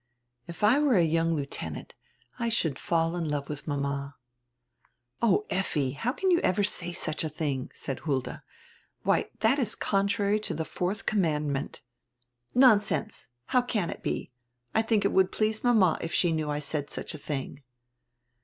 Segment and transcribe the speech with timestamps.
[0.47, 1.93] If I were a young lieutenant
[2.39, 4.15] I should fall in love widi mama."
[5.21, 8.41] "Oh, Effi, how can you ever say such a tiling?" said Hulda.
[9.03, 11.81] "Why, diat is contrary to die fourth com mandment."
[12.55, 13.27] "Nonsense.
[13.53, 14.31] How can it be?
[14.73, 17.61] I diink it would please mama if she knew I said such a tiling."